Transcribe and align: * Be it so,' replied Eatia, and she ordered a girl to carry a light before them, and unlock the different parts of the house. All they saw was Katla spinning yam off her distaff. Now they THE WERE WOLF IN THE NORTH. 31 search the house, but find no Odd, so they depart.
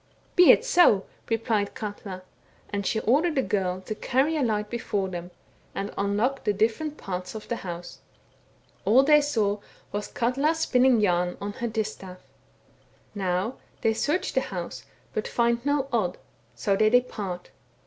* 0.19 0.35
Be 0.35 0.49
it 0.49 0.65
so,' 0.65 1.05
replied 1.29 1.75
Eatia, 1.75 2.23
and 2.73 2.87
she 2.87 2.99
ordered 3.01 3.37
a 3.37 3.43
girl 3.43 3.81
to 3.81 3.93
carry 3.93 4.35
a 4.35 4.41
light 4.41 4.67
before 4.67 5.07
them, 5.07 5.29
and 5.75 5.93
unlock 5.95 6.43
the 6.43 6.53
different 6.53 6.97
parts 6.97 7.35
of 7.35 7.47
the 7.49 7.57
house. 7.57 7.99
All 8.83 9.03
they 9.03 9.21
saw 9.21 9.59
was 9.91 10.07
Katla 10.07 10.55
spinning 10.55 11.01
yam 11.01 11.37
off 11.39 11.57
her 11.57 11.67
distaff. 11.67 12.23
Now 13.13 13.43
they 13.43 13.43
THE 13.43 13.43
WERE 13.43 13.43
WOLF 13.43 13.47
IN 13.47 13.51
THE 13.51 13.51
NORTH. 13.51 13.61
31 13.79 13.95
search 13.95 14.33
the 14.33 14.41
house, 14.55 14.85
but 15.13 15.27
find 15.27 15.63
no 15.63 15.87
Odd, 15.93 16.17
so 16.55 16.75
they 16.75 16.89
depart. 16.89 17.51